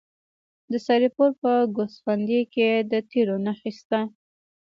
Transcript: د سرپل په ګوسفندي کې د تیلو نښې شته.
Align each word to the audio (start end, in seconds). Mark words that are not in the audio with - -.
د 0.71 0.73
سرپل 0.85 1.29
په 1.41 1.51
ګوسفندي 1.75 2.41
کې 2.53 2.69
د 2.91 2.93
تیلو 3.09 3.35
نښې 3.45 3.71
شته. 3.77 3.99